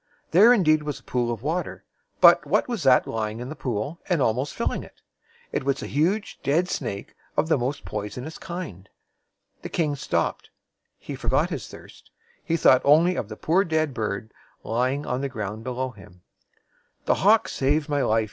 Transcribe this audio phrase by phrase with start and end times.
[0.31, 1.83] There indeed was a pool of water;
[2.21, 4.99] but what was that lying in the pool, and almost filling it?
[5.51, 8.89] It was a huge, dead snake of the most poi son ous kind.
[9.61, 10.49] The king stopped.
[10.97, 12.09] He forgot his thirst.
[12.43, 14.31] He thought only of the poor dead bird
[14.63, 16.23] lying on the ground below him.
[17.05, 18.19] "The hawk saved my life!"